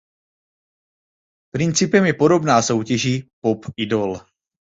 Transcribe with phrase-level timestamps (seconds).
[1.53, 4.17] Principem je podobná soutěži "Pop Idol".